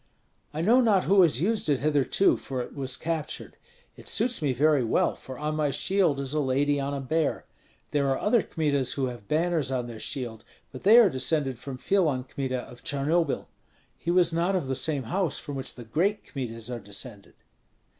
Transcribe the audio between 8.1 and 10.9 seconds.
other Kmitas who have banners on their shield, but